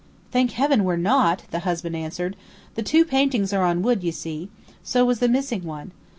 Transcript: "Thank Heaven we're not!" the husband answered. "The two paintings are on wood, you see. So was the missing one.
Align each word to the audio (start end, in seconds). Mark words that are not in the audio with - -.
"Thank 0.31 0.53
Heaven 0.53 0.83
we're 0.83 0.95
not!" 0.97 1.43
the 1.51 1.59
husband 1.59 1.95
answered. 1.95 2.35
"The 2.73 2.81
two 2.81 3.05
paintings 3.05 3.53
are 3.53 3.61
on 3.61 3.83
wood, 3.83 4.03
you 4.03 4.11
see. 4.11 4.49
So 4.81 5.05
was 5.05 5.19
the 5.19 5.29
missing 5.29 5.63
one. 5.63 5.91